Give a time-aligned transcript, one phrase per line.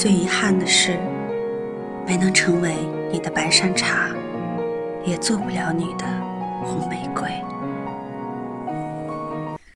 [0.00, 0.98] 最遗憾的是
[2.06, 2.74] 没能成为
[3.12, 4.08] 你的白山茶
[5.04, 6.06] 也做不了你的
[6.64, 7.28] 红玫瑰。